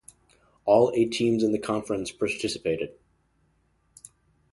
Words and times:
All 0.65 0.91
eight 0.95 1.11
teams 1.11 1.43
in 1.43 1.51
the 1.51 1.59
conference 1.59 2.11
participated. 2.11 2.93